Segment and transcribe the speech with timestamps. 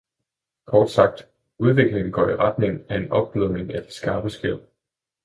[0.65, 1.27] Kort sagt,
[1.57, 4.59] udviklingen går i retning af en opblødning af de skarpe skel.